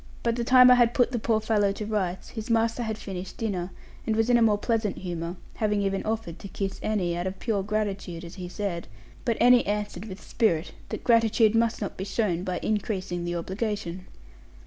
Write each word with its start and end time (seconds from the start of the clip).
By 0.23 0.31
the 0.31 0.43
time 0.43 0.71
I 0.71 0.81
had 0.81 0.95
put 0.95 1.11
the 1.11 1.19
poor 1.19 1.39
fellow 1.39 1.71
to 1.73 1.85
rights, 1.85 2.29
his 2.29 2.49
master 2.49 2.81
had 2.81 2.97
finished 2.97 3.37
dinner, 3.37 3.69
and 4.07 4.15
was 4.15 4.31
in 4.31 4.37
a 4.37 4.41
more 4.41 4.57
pleasant 4.57 4.97
humour, 4.97 5.35
having 5.57 5.83
even 5.83 6.01
offered 6.07 6.39
to 6.39 6.47
kiss 6.47 6.79
Annie, 6.79 7.15
out 7.15 7.27
of 7.27 7.37
pure 7.37 7.61
gratitude, 7.61 8.25
as 8.25 8.33
he 8.33 8.49
said; 8.49 8.87
but 9.25 9.39
Annie 9.39 9.63
answered 9.67 10.05
with 10.05 10.19
spirit 10.19 10.71
that 10.89 11.03
gratitude 11.03 11.53
must 11.53 11.81
not 11.81 11.97
be 11.97 12.03
shown 12.03 12.43
by 12.43 12.57
increasing 12.63 13.25
the 13.25 13.35
obligation. 13.35 14.07